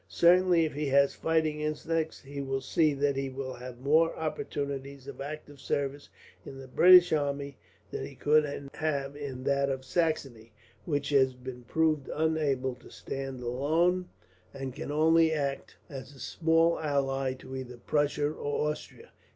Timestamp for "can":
14.73-14.91